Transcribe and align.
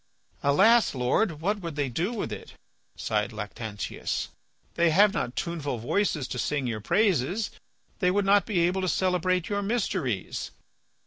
"Alas! 0.41 0.95
Lord, 0.95 1.41
what 1.41 1.59
would 1.61 1.75
they 1.75 1.87
do 1.87 2.11
with 2.11 2.33
it," 2.33 2.55
sighed 2.95 3.31
Lactantius. 3.31 4.29
"They 4.73 4.89
have 4.89 5.13
not 5.13 5.35
tuneful 5.35 5.77
voices 5.77 6.27
to 6.29 6.39
sing 6.39 6.65
your 6.65 6.81
praises. 6.81 7.51
They 7.99 8.09
would 8.09 8.25
not 8.25 8.47
be 8.47 8.61
able 8.61 8.81
to 8.81 8.89
celebrate 8.89 9.47
your 9.47 9.61
mysteries." 9.61 10.49